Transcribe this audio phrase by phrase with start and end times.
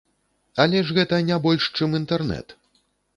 [0.63, 2.47] Але ж гэта не больш чым інтэрнэт!